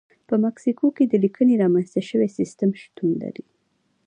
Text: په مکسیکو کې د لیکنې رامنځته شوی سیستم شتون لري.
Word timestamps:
په 0.27 0.35
مکسیکو 0.45 0.87
کې 0.95 1.03
د 1.07 1.13
لیکنې 1.23 1.53
رامنځته 1.63 2.01
شوی 2.09 2.27
سیستم 2.37 2.69
شتون 2.81 3.09
لري. 3.23 3.45